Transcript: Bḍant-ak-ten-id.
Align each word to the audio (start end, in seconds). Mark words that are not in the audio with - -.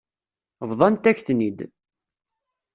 Bḍant-ak-ten-id. 0.69 1.59